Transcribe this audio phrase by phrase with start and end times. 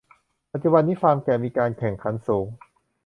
[0.51, 2.47] ปัจจุบันนี้ฟาร์มแกะมีการแข่งขันสูง